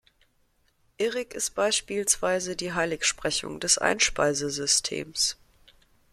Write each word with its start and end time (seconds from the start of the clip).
Irrig 0.97 1.35
ist 1.35 1.51
beispielsweise 1.53 2.55
die 2.55 2.73
Heiligsprechung 2.73 3.59
des 3.59 3.77
Einspeisesystems. 3.77 5.37